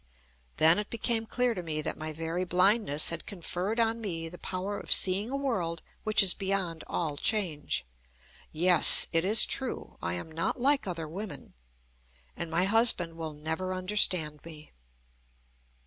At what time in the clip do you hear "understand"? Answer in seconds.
13.75-14.39